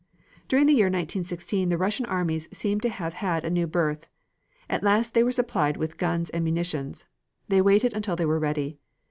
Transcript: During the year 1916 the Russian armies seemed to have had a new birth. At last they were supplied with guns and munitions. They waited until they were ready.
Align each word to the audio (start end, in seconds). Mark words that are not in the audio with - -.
During 0.47 0.65
the 0.65 0.73
year 0.73 0.87
1916 0.87 1.69
the 1.69 1.77
Russian 1.77 2.07
armies 2.07 2.49
seemed 2.51 2.81
to 2.81 2.89
have 2.89 3.13
had 3.13 3.45
a 3.45 3.51
new 3.51 3.67
birth. 3.67 4.07
At 4.67 4.81
last 4.81 5.13
they 5.13 5.21
were 5.23 5.31
supplied 5.31 5.77
with 5.77 5.97
guns 5.99 6.31
and 6.31 6.43
munitions. 6.43 7.05
They 7.49 7.61
waited 7.61 7.93
until 7.93 8.15
they 8.15 8.25
were 8.25 8.39
ready. 8.39 8.79